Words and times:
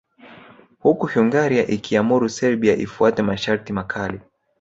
Huku 0.79 1.07
Hungaria 1.07 1.67
ikiamuru 1.67 2.29
Serbia 2.29 2.75
ifuate 2.75 3.21
masharti 3.21 3.73
makali 3.73 4.21